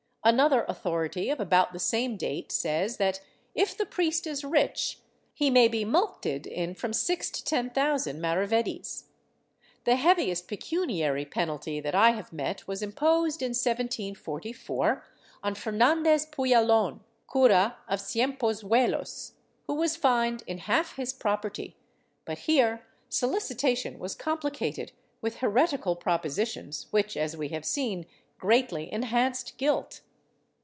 [0.23, 3.21] Another authority of about the same date says that,
[3.55, 4.99] if the priest is rich,
[5.33, 9.05] he may be mulcted in from six to ten thousand maravedis."
[9.83, 15.03] The heaviest pecuniary penalty that I have met was imposed, in 1744,
[15.41, 19.31] on Fernandez Puyalon, cura of Ciempozuelos,
[19.65, 21.75] who was fined in half his property,
[22.25, 28.05] but here solicitation was com plicated with heretical propositions, which, as Y:e have seen,
[28.37, 30.01] greatly enhanced guilt.